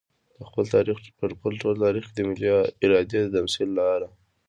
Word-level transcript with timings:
په 0.37 0.43
خپل 0.49 0.63
ټول 1.61 1.75
تاريخ 1.85 2.03
کې 2.11 2.15
د 2.17 2.21
ملي 2.29 2.49
ارادې 2.85 3.19
د 3.23 3.27
تمثيل 3.37 3.69
لپاره. 3.77 4.07